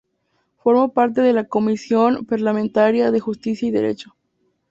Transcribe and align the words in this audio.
Formó 0.57 0.93
parte 0.93 1.21
de 1.21 1.31
la 1.31 1.43
Comisión 1.43 2.25
parlamentaria 2.25 3.11
de 3.11 3.19
Justicia 3.19 3.67
y 3.67 3.71
derecho. 3.71 4.15